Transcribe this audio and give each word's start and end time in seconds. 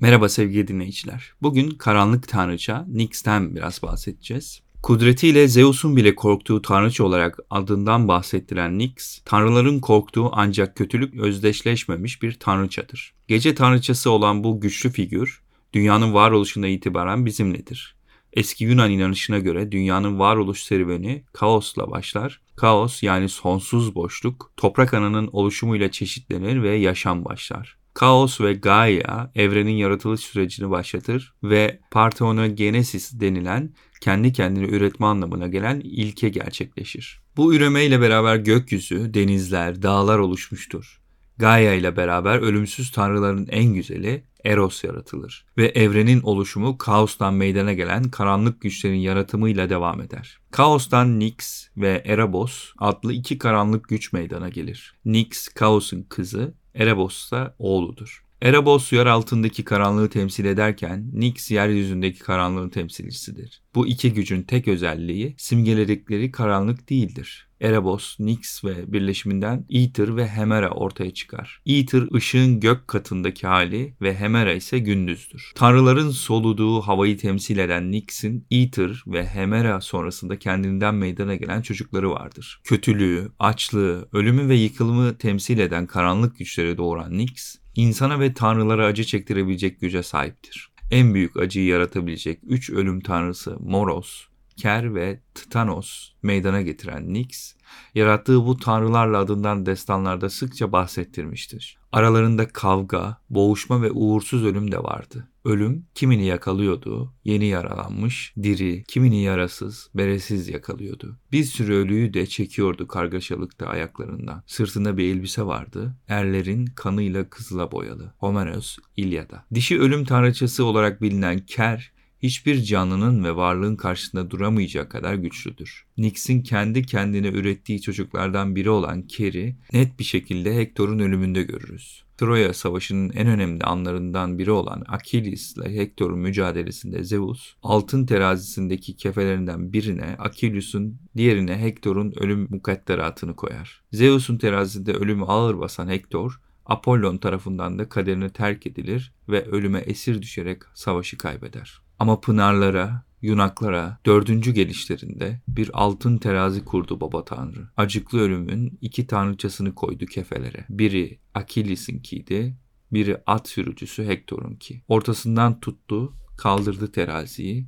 Merhaba 0.00 0.28
sevgili 0.28 0.68
dinleyiciler. 0.68 1.32
Bugün 1.42 1.70
karanlık 1.70 2.28
tanrıça 2.28 2.84
Nyx'ten 2.88 3.56
biraz 3.56 3.82
bahsedeceğiz. 3.82 4.60
Kudretiyle 4.82 5.48
Zeus'un 5.48 5.96
bile 5.96 6.14
korktuğu 6.14 6.62
tanrıça 6.62 7.04
olarak 7.04 7.38
adından 7.50 8.08
bahsettiren 8.08 8.78
Nyx, 8.78 9.18
tanrıların 9.24 9.80
korktuğu 9.80 10.30
ancak 10.32 10.76
kötülük 10.76 11.14
özdeşleşmemiş 11.14 12.22
bir 12.22 12.32
tanrıçadır. 12.32 13.14
Gece 13.28 13.54
tanrıçası 13.54 14.10
olan 14.10 14.44
bu 14.44 14.60
güçlü 14.60 14.90
figür, 14.90 15.42
dünyanın 15.72 16.14
varoluşuna 16.14 16.68
itibaren 16.68 17.26
bizimledir. 17.26 17.96
Eski 18.32 18.64
Yunan 18.64 18.90
inanışına 18.90 19.38
göre 19.38 19.72
dünyanın 19.72 20.18
varoluş 20.18 20.62
serüveni 20.62 21.24
kaosla 21.32 21.90
başlar. 21.90 22.40
Kaos 22.56 23.02
yani 23.02 23.28
sonsuz 23.28 23.94
boşluk, 23.94 24.52
toprak 24.56 24.94
ananın 24.94 25.30
oluşumuyla 25.32 25.90
çeşitlenir 25.90 26.62
ve 26.62 26.74
yaşam 26.74 27.24
başlar. 27.24 27.81
Kaos 27.94 28.40
ve 28.40 28.52
Gaia 28.52 29.30
evrenin 29.34 29.76
yaratılış 29.76 30.20
sürecini 30.20 30.70
başlatır 30.70 31.34
ve 31.42 31.80
Parthenogenesis 31.90 33.20
denilen 33.20 33.74
kendi 34.00 34.32
kendini 34.32 34.64
üretme 34.64 35.06
anlamına 35.06 35.46
gelen 35.46 35.80
ilke 35.80 36.28
gerçekleşir. 36.28 37.22
Bu 37.36 37.54
üremeyle 37.54 38.00
beraber 38.00 38.36
gökyüzü, 38.36 39.14
denizler, 39.14 39.82
dağlar 39.82 40.18
oluşmuştur. 40.18 41.02
Gaia 41.38 41.72
ile 41.72 41.96
beraber 41.96 42.38
ölümsüz 42.38 42.90
tanrıların 42.90 43.46
en 43.50 43.74
güzeli 43.74 44.24
Eros 44.44 44.84
yaratılır 44.84 45.46
ve 45.56 45.66
evrenin 45.66 46.20
oluşumu 46.22 46.78
kaostan 46.78 47.34
meydana 47.34 47.72
gelen 47.72 48.04
karanlık 48.04 48.60
güçlerin 48.60 48.98
yaratımıyla 48.98 49.70
devam 49.70 50.00
eder. 50.00 50.38
Kaostan 50.50 51.20
Nyx 51.20 51.68
ve 51.76 52.02
Erebos 52.06 52.72
adlı 52.78 53.12
iki 53.12 53.38
karanlık 53.38 53.88
güç 53.88 54.12
meydana 54.12 54.48
gelir. 54.48 54.94
Nyx 55.04 55.48
Kaos'un 55.48 56.02
kızı, 56.02 56.54
Erebos 56.74 57.32
da 57.32 57.54
oğludur. 57.58 58.24
Erebos 58.42 58.92
yer 58.92 59.06
altındaki 59.06 59.64
karanlığı 59.64 60.08
temsil 60.08 60.44
ederken 60.44 61.10
Nyx 61.12 61.50
yeryüzündeki 61.50 62.18
karanlığın 62.18 62.68
temsilcisidir. 62.68 63.62
Bu 63.74 63.86
iki 63.86 64.12
gücün 64.12 64.42
tek 64.42 64.68
özelliği 64.68 65.34
simgeledikleri 65.38 66.30
karanlık 66.30 66.90
değildir. 66.90 67.48
Erebos, 67.60 68.20
Nyx 68.20 68.64
ve 68.64 68.92
birleşiminden 68.92 69.66
Aether 69.74 70.16
ve 70.16 70.28
Hemera 70.28 70.70
ortaya 70.70 71.14
çıkar. 71.14 71.62
Aether 71.68 72.14
ışığın 72.14 72.60
gök 72.60 72.88
katındaki 72.88 73.46
hali 73.46 73.94
ve 74.00 74.14
Hemera 74.14 74.52
ise 74.52 74.78
gündüzdür. 74.78 75.52
Tanrıların 75.54 76.10
soluduğu 76.10 76.80
havayı 76.80 77.18
temsil 77.18 77.58
eden 77.58 77.92
Nyx'in 77.92 78.46
Aether 78.52 79.02
ve 79.06 79.26
Hemera 79.26 79.80
sonrasında 79.80 80.38
kendinden 80.38 80.94
meydana 80.94 81.34
gelen 81.34 81.62
çocukları 81.62 82.10
vardır. 82.10 82.60
Kötülüğü, 82.64 83.32
açlığı, 83.38 84.08
ölümü 84.12 84.48
ve 84.48 84.56
yıkılımı 84.56 85.18
temsil 85.18 85.58
eden 85.58 85.86
karanlık 85.86 86.38
güçleri 86.38 86.78
doğuran 86.78 87.18
Nyx, 87.18 87.61
insana 87.74 88.20
ve 88.20 88.34
tanrılara 88.34 88.86
acı 88.86 89.04
çektirebilecek 89.04 89.80
güce 89.80 90.02
sahiptir. 90.02 90.72
En 90.90 91.14
büyük 91.14 91.36
acıyı 91.36 91.66
yaratabilecek 91.66 92.38
üç 92.42 92.70
ölüm 92.70 93.00
tanrısı 93.00 93.56
Moros, 93.60 94.26
Ker 94.56 94.94
ve 94.94 95.20
Titanos 95.34 96.10
meydana 96.22 96.62
getiren 96.62 97.14
Nyx, 97.14 97.54
yarattığı 97.94 98.46
bu 98.46 98.56
tanrılarla 98.56 99.18
adından 99.18 99.66
destanlarda 99.66 100.30
sıkça 100.30 100.72
bahsettirmiştir. 100.72 101.78
Aralarında 101.92 102.48
kavga, 102.48 103.16
boğuşma 103.30 103.82
ve 103.82 103.90
uğursuz 103.90 104.44
ölüm 104.44 104.72
de 104.72 104.78
vardı. 104.78 105.28
Ölüm 105.44 105.86
kimini 105.94 106.26
yakalıyordu, 106.26 107.12
yeni 107.24 107.46
yaralanmış, 107.46 108.34
diri, 108.42 108.84
kimini 108.88 109.22
yarasız, 109.22 109.90
beresiz 109.94 110.48
yakalıyordu. 110.48 111.18
Bir 111.32 111.44
sürü 111.44 111.74
ölüyü 111.74 112.14
de 112.14 112.26
çekiyordu 112.26 112.88
kargaşalıkta 112.88 113.66
ayaklarından. 113.66 114.42
Sırtında 114.46 114.96
bir 114.96 115.14
elbise 115.14 115.42
vardı, 115.42 115.96
erlerin 116.08 116.66
kanıyla 116.66 117.30
kızıla 117.30 117.72
boyalı. 117.72 118.14
Homeros, 118.18 118.78
İlyada. 118.96 119.44
Dişi 119.54 119.80
ölüm 119.80 120.04
tanrıçası 120.04 120.64
olarak 120.64 121.02
bilinen 121.02 121.38
Ker, 121.38 121.92
hiçbir 122.22 122.62
canlının 122.62 123.24
ve 123.24 123.36
varlığın 123.36 123.76
karşısında 123.76 124.30
duramayacak 124.30 124.90
kadar 124.90 125.14
güçlüdür. 125.14 125.84
Nyx'in 125.96 126.42
kendi 126.42 126.86
kendine 126.86 127.28
ürettiği 127.28 127.80
çocuklardan 127.80 128.56
biri 128.56 128.70
olan 128.70 129.02
Ker'i 129.02 129.56
net 129.72 129.98
bir 129.98 130.04
şekilde 130.04 130.56
Hektor'un 130.56 130.98
ölümünde 130.98 131.42
görürüz. 131.42 132.04
Troya 132.18 132.54
Savaşı'nın 132.54 133.10
en 133.10 133.26
önemli 133.26 133.64
anlarından 133.64 134.38
biri 134.38 134.50
olan 134.50 134.84
Achilles 134.88 135.56
ile 135.56 135.76
Hektor'un 135.76 136.18
mücadelesinde 136.18 137.04
Zeus, 137.04 137.54
altın 137.62 138.06
terazisindeki 138.06 138.96
kefelerinden 138.96 139.72
birine 139.72 140.16
Achilles'un, 140.18 140.98
diğerine 141.16 141.60
Hektor'un 141.60 142.12
ölüm 142.16 142.46
mukadderatını 142.50 143.36
koyar. 143.36 143.82
Zeus'un 143.92 144.38
terazisinde 144.38 144.92
ölümü 144.92 145.24
ağır 145.24 145.58
basan 145.58 145.88
Hektor, 145.88 146.40
Apollon 146.66 147.16
tarafından 147.16 147.78
da 147.78 147.88
kaderine 147.88 148.30
terk 148.30 148.66
edilir 148.66 149.12
ve 149.28 149.44
ölüme 149.44 149.78
esir 149.78 150.22
düşerek 150.22 150.62
savaşı 150.74 151.18
kaybeder. 151.18 151.82
Ama 152.02 152.20
pınarlara, 152.20 153.04
Yunaklara 153.20 153.98
dördüncü 154.06 154.52
gelişlerinde 154.52 155.40
bir 155.48 155.70
altın 155.72 156.18
terazi 156.18 156.64
kurdu 156.64 157.00
baba 157.00 157.24
tanrı. 157.24 157.68
Acıklı 157.76 158.20
ölümün 158.20 158.78
iki 158.80 159.06
tanrıçasını 159.06 159.74
koydu 159.74 160.06
kefelere. 160.06 160.66
Biri 160.68 161.18
Achilles'inkiydi, 161.34 162.56
biri 162.92 163.18
at 163.26 163.48
sürücüsü 163.48 164.06
Hektor'unki. 164.06 164.82
Ortasından 164.88 165.60
tuttu, 165.60 166.12
kaldırdı 166.38 166.92
teraziyi. 166.92 167.66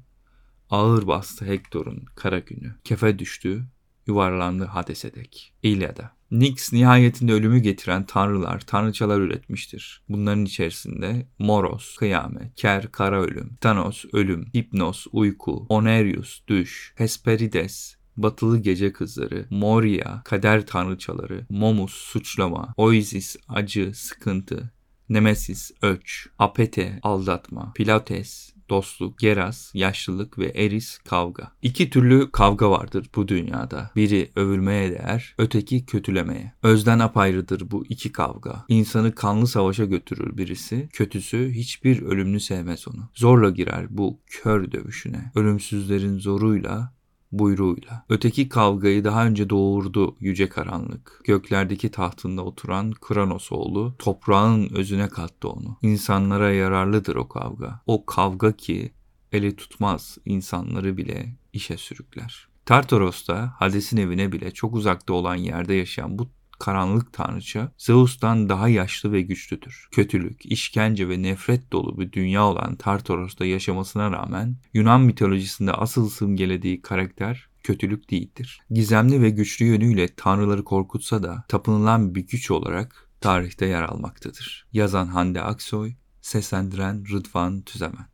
Ağır 0.71 1.07
bastı 1.07 1.45
Hektor'un 1.45 2.05
kara 2.17 2.39
günü. 2.39 2.75
Kefe 2.85 3.19
düştü, 3.19 3.67
yuvarlandı 4.07 4.65
Hades'e 4.65 5.15
dek. 5.15 5.55
İlyada. 5.63 6.11
Nyx 6.31 6.73
nihayetinde 6.73 7.33
ölümü 7.33 7.59
getiren 7.59 8.07
tanrılar, 8.07 8.61
tanrıçalar 8.61 9.21
üretmiştir. 9.21 10.03
Bunların 10.09 10.45
içerisinde 10.45 11.27
Moros, 11.39 11.97
kıyamet, 11.97 12.55
Ker, 12.57 12.93
kara 12.93 13.23
ölüm, 13.23 13.57
Thanos, 13.61 14.05
ölüm, 14.13 14.47
Hipnos, 14.57 15.07
uyku, 15.13 15.67
Onerius, 15.69 16.41
düş, 16.49 16.93
Hesperides, 16.97 17.97
Batılı 18.17 18.59
Gece 18.59 18.93
Kızları, 18.93 19.47
Moria, 19.51 20.23
Kader 20.23 20.67
Tanrıçaları, 20.67 21.47
Momus, 21.51 21.93
Suçlama, 21.93 22.75
Oisis, 22.77 23.37
Acı, 23.49 23.93
Sıkıntı, 23.95 24.73
Nemesis, 25.09 25.71
Öç, 25.83 26.27
Apete, 26.39 26.99
Aldatma, 27.03 27.73
Pilates, 27.75 28.54
dostluk, 28.71 29.19
geras, 29.19 29.71
yaşlılık 29.75 30.39
ve 30.39 30.47
eris, 30.47 30.99
kavga. 30.99 31.53
İki 31.63 31.91
türlü 31.91 32.31
kavga 32.31 32.71
vardır 32.71 33.11
bu 33.15 33.29
dünyada. 33.29 33.91
Biri 33.97 34.31
övülmeye 34.37 34.91
değer, 34.91 35.35
öteki 35.39 35.87
kötülemeye. 35.87 36.53
Özden 36.63 36.99
apayrıdır 36.99 37.71
bu 37.71 37.87
iki 37.89 38.13
kavga. 38.13 38.65
İnsanı 38.69 39.15
kanlı 39.15 39.47
savaşa 39.47 39.85
götürür 39.85 40.37
birisi, 40.37 40.89
kötüsü 40.93 41.53
hiçbir 41.53 42.03
ölümlü 42.03 42.41
sevmez 42.41 42.89
onu. 42.89 43.11
Zorla 43.15 43.51
girer 43.51 43.87
bu 43.91 44.21
kör 44.27 44.73
dövüşüne. 44.73 45.33
Ölümsüzlerin 45.35 46.19
zoruyla 46.19 46.94
buyruğuyla. 47.39 48.05
Öteki 48.09 48.49
kavgayı 48.49 49.05
daha 49.05 49.27
önce 49.27 49.51
doğurdu 49.51 50.17
yüce 50.21 50.49
karanlık. 50.49 51.21
Göklerdeki 51.25 51.91
tahtında 51.91 52.45
oturan 52.45 52.93
Kranos 52.93 53.53
oğlu 53.53 53.95
toprağın 53.99 54.69
özüne 54.75 55.09
kattı 55.09 55.49
onu. 55.49 55.77
İnsanlara 55.83 56.53
yararlıdır 56.53 57.17
o 57.17 57.29
kavga. 57.29 57.81
O 57.87 58.07
kavga 58.07 58.53
ki 58.53 58.93
ele 59.33 59.57
tutmaz 59.57 60.19
insanları 60.25 60.97
bile 60.97 61.37
işe 61.53 61.77
sürükler. 61.77 62.49
Tartaros'ta 62.67 63.55
Hades'in 63.59 63.97
evine 63.97 64.33
bile 64.33 64.51
çok 64.51 64.75
uzakta 64.75 65.13
olan 65.13 65.35
yerde 65.35 65.75
yaşayan 65.75 66.19
bu 66.19 66.29
karanlık 66.65 67.13
tanrıça 67.13 67.73
Zeus'tan 67.79 68.49
daha 68.49 68.69
yaşlı 68.69 69.13
ve 69.13 69.23
güçlüdür. 69.23 69.89
Kötülük, 69.93 70.47
işkence 70.47 71.09
ve 71.09 71.23
nefret 71.23 71.73
dolu 71.73 71.99
bir 71.99 72.13
dünya 72.13 72.45
olan 72.45 72.77
Tartaros'ta 72.77 73.45
yaşamasına 73.45 74.11
rağmen 74.11 74.57
Yunan 74.75 75.01
mitolojisinde 75.01 75.73
asıl 75.73 76.11
simgelediği 76.11 76.83
karakter 76.83 77.49
kötülük 77.63 78.11
değildir. 78.11 78.61
Gizemli 78.71 79.23
ve 79.23 79.31
güçlü 79.31 79.65
yönüyle 79.65 80.09
tanrıları 80.17 80.65
korkutsa 80.65 81.23
da 81.23 81.45
tapınılan 81.49 82.15
bir 82.15 82.27
güç 82.27 82.51
olarak 82.51 83.09
tarihte 83.21 83.67
yer 83.67 83.83
almaktadır. 83.83 84.67
Yazan 84.73 85.07
Hande 85.07 85.43
Aksoy, 85.43 85.95
seslendiren 86.21 87.05
Rıdvan 87.13 87.63
Tüzemen. 87.63 88.07